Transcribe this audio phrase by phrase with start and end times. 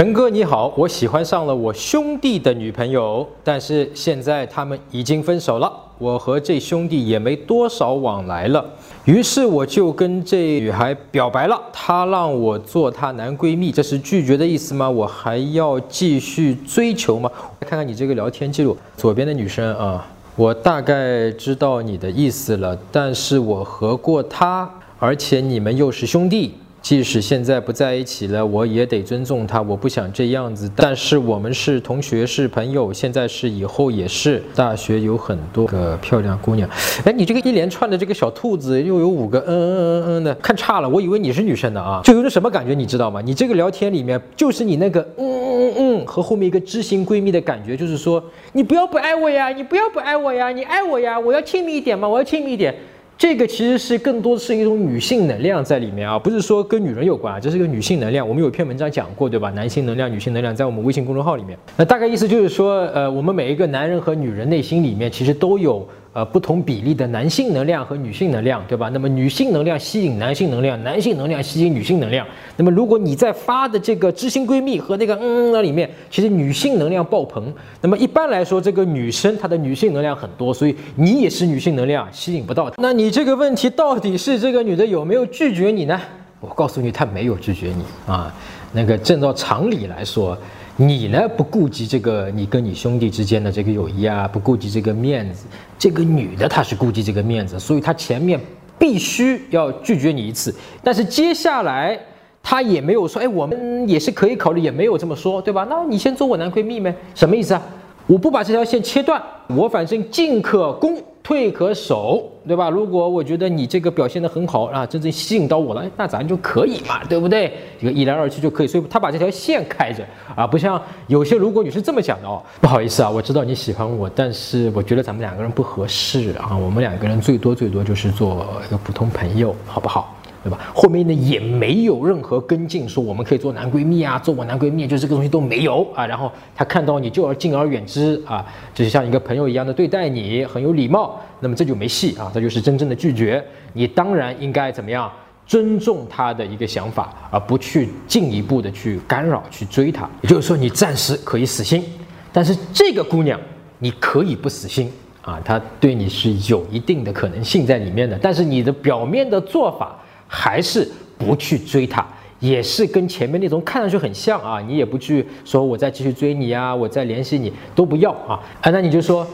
[0.00, 8.64] 陈哥你好，我喜欢上了我兄弟的女朋友，但是现在他们已经分手了，我和这兄弟也没多少往来了。
[9.04, 14.88] 于是我就跟这女孩表白了，她让我做她男闺蜜，这是拒绝的意思吗？
[14.88, 17.30] 我还要继续追求吗？
[17.60, 24.66] 看看你这个聊天记录，左边的女生啊，我大概知道你的意思了，但是我和过她，
[24.98, 26.54] 而且你们又是兄弟。
[26.82, 29.60] 即使现在不在一起了，我也得尊重他。
[29.60, 34.42] 我不想这样子，但是我们是同学，是朋友，现在是，以后也是。
[34.54, 36.68] 大学有很多个漂亮姑娘。
[37.04, 43.20] 哎，你这个一连串的这个小兔子又有五个嗯嗯嗯嗯的，看差了，我以为你是女生的啊，就有种什么感觉，你知道吗？
[43.20, 52.74] 你这个聊天里面就是你那个嗯嗯嗯嗯和后面一个知心闺蜜的感觉，就是说你不要不爱我呀，你不要不爱我呀，你爱我呀，我要亲密一点嘛，我要亲密一点。
[53.20, 58.26] 这个其实是更多的是一种女性能量在里面啊，不是说跟女人有关啊，这是一个女性能量。
[58.26, 59.50] 我们有一篇文章讲过，对吧？
[59.50, 61.54] 男性能量、女性能量，在我们微信公众号里面。
[61.76, 65.86] 那大概意思就是说，呃，我们每一个男人和女人内心里面其实都有。
[66.12, 68.88] 呃，不同比例的男性能量和女性能量，对吧？
[68.88, 72.26] 那么女性能量吸引男性能量，男性能量吸引女性能量。
[72.56, 77.54] 那么如果你在发的这个知心闺蜜和那个嗯嗯那里面，其实女性能量爆棚。
[77.80, 82.74] 那么一般来说，这个女生她的女性能量很多，所以你也是女性能量吸引不到她。
[82.78, 86.00] 那你这个问题到底是这个女的有没有拒绝你呢？
[86.40, 88.34] 我告诉你，她没有拒绝你啊。
[88.72, 90.36] 那个正照常理来说。
[90.80, 95.44] 你呢不顾及这个你跟你兄弟之间的这个友谊啊，不顾及这个面子。
[95.78, 98.40] 这个女的她是顾及这个面子，所以她前面
[98.78, 100.54] 必须要拒绝你一次。
[100.82, 102.00] 但是接下来
[102.42, 105.66] 她也没有说，哎，我们也是可以考虑，也没有这么说，对吧？
[105.68, 107.62] 那你先做我男闺蜜呗，什么意思啊？
[108.06, 110.96] 我不把这条线切断，我反正进可攻。
[111.30, 112.68] 退可守，对吧？
[112.68, 117.52] 如果我觉得你这个表现的很好啊，真正吸引到我了，那咱就可以嘛，对不对？
[117.80, 118.66] 这个一来二去就可以。
[118.66, 130.16] 所以他把这条线开着啊，不像有些如果你是这么想的哦，不好意思啊，我知道你喜欢我，但是我觉得咱们两个人不合适啊，我们两个人最多最多就是做一个普通朋友，好不好？
[130.42, 130.58] 对吧？
[130.74, 136.06] 后面呢也没有任何跟进，说我们可以做男闺蜜啊，做我男闺蜜，就这个东西都没有啊。
[136.06, 138.42] 然后他看到你就要敬而远之啊，
[138.72, 141.20] 就是像一个朋友一样的对待你，很有礼貌。
[141.40, 143.44] 那么这就没戏啊，这就是真正的拒绝。
[143.74, 145.12] 你当然应该怎么样？
[145.46, 150.08] 尊重他的一个想法，而不去进一步的去干扰、去追他。
[150.22, 151.84] 也就是说，你暂时可以死心，
[152.32, 153.38] 但是这个姑娘
[153.78, 154.90] 你可以不死心
[155.22, 158.18] 啊，她对你是有一定的可能性在里面的。
[158.22, 159.99] 但是你的表面的做法。
[160.32, 162.06] 还是不去追她，
[162.38, 164.60] 也是跟前面那种看上去很像啊。
[164.60, 168.38] 你也不去说我再继续追你啊，我再联系你都不要啊。
[168.60, 169.26] 啊，那你就说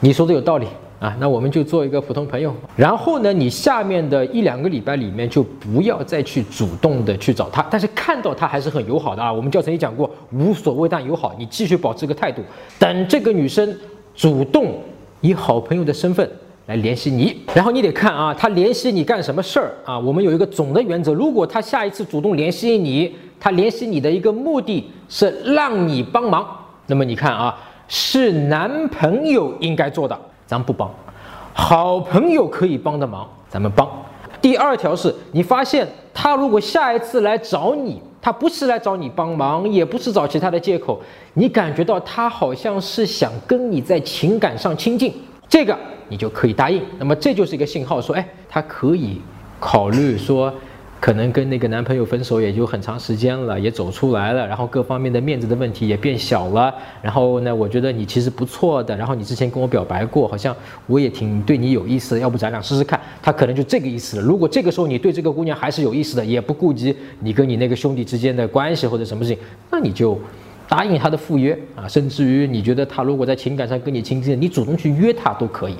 [0.00, 0.66] 你说的有道理
[0.98, 2.52] 啊，那我们就做一个普通朋友。
[2.74, 9.32] 然后呢，你下面的一两个礼拜里面就不要再去主动的去找他，但是看到他还是很友好的啊。
[9.32, 12.42] 我们教程也讲过，无所谓但友好，你继续保持个态度。
[12.80, 13.72] 等这个女生
[14.14, 14.74] 主动
[15.20, 16.28] 以好朋友的身份。
[16.66, 19.98] 来联系你，然后你得看啊，他联系你干什么事儿啊？
[19.98, 26.46] 我们有一个总的原则，如果他下一次主动联系你，他联系你的一个目的是让你帮忙，
[26.86, 27.58] 那么你看啊，
[27.88, 30.88] 是男朋友应该做的，咱不帮；
[31.52, 33.88] 好朋友可以帮的忙，咱们帮。
[34.40, 41.00] 第二条是你发现他如果下一次来找你，他不是来找你帮忙，也不是找其他的借口，
[41.34, 45.12] 你感觉到他好像是想跟你在情感上亲近，
[45.52, 45.76] 这个。
[46.08, 49.18] 你就可以答应，那么这就是一个信号，说，哎，他可以
[49.58, 50.52] 考虑说，
[51.00, 60.54] 可能跟那个男朋友分手也就很长时间了，也走出来了，然后各方面的面子的问题也变小了，然后呢，我觉得你其实不错的，然后你之前跟我表白过，好像
[60.86, 63.00] 我也挺对你有意思的，要不咱俩试试看？
[63.22, 64.22] 他可能就这个意思了。
[64.22, 69.38] 如果这个时候你对这个姑娘还是有意思的，也不顾及你跟你那个兄弟之间的关系或者什么事情，
[69.70, 70.20] 那你就。
[70.72, 75.76] 答应他的赴约啊，甚至于你觉得他如果在情感上跟你亲近，你主动去约他都可以。